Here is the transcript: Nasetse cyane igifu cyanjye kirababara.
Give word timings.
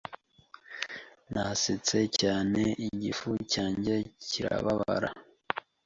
Nasetse 1.33 1.97
cyane 2.19 2.61
igifu 2.87 3.29
cyanjye 3.51 3.95
kirababara. 4.27 5.09